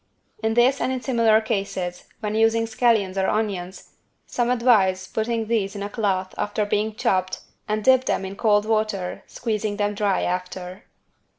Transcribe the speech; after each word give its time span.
In 0.41 0.55
this 0.55 0.81
and 0.81 0.91
in 0.91 0.99
similar 0.99 1.39
cases, 1.41 2.05
when 2.21 2.33
using 2.33 2.65
scallions 2.65 3.17
or 3.17 3.27
onions, 3.29 3.89
some 4.25 4.49
advise 4.49 5.05
putting 5.07 5.45
these 5.45 5.75
in 5.75 5.83
a 5.83 5.89
cloth 5.89 6.33
after 6.39 6.65
being 6.65 6.95
chopped 6.95 7.41
and 7.67 7.83
dip 7.83 8.05
them 8.05 8.25
in 8.25 8.35
cold 8.35 8.65
water 8.65 9.21
squeezing 9.27 9.77
them 9.77 9.93
dry 9.93 10.23
after. 10.23 10.85